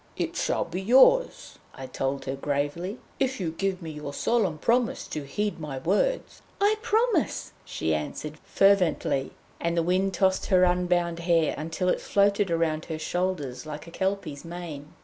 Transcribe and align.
'It 0.17 0.35
shall 0.35 0.65
be 0.65 0.81
yours,' 0.81 1.59
I 1.75 1.85
told 1.85 2.25
her 2.25 2.35
gravely, 2.35 2.97
'if 3.19 3.39
you 3.39 3.51
give 3.51 3.83
me 3.83 3.91
your 3.91 4.15
solemn 4.15 4.57
promise 4.57 5.05
to 5.09 5.23
heed 5.27 5.59
my 5.59 5.77
words.' 5.77 6.41
'I 6.59 6.77
promise!' 6.81 7.51
she 7.63 7.93
answered 7.93 8.39
fervently, 8.43 9.29
and 9.59 9.77
the 9.77 9.83
wind 9.83 10.15
tossed 10.15 10.47
her 10.47 10.63
unbound 10.63 11.19
hair 11.19 11.53
until 11.55 11.87
it 11.87 12.01
floated 12.01 12.49
round 12.49 12.85
her 12.85 12.97
shoulders 12.97 13.67
like 13.67 13.85
a 13.85 13.91
Kelpie's 13.91 14.43
mane. 14.43 14.91